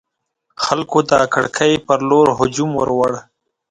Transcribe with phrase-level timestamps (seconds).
[0.63, 3.11] خلکو د کړکۍ پر لور هجوم وروړ.